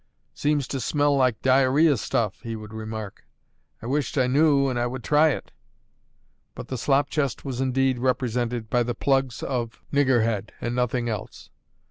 [0.33, 3.23] "Seems to smell like diarrhoea stuff," he would remark.
[3.83, 5.51] "I wish't I knew, and I would try it."
[6.55, 11.51] But the slop chest was indeed represented by the plugs of niggerhead, and nothing else.